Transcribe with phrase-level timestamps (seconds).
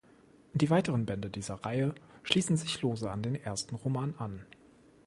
[0.53, 1.93] Die weiteren Bände dieser Reihe
[2.23, 4.43] schließen sich lose an den ersten Roman an.